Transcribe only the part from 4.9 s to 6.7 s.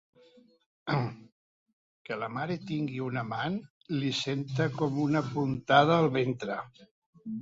una puntada al ventre.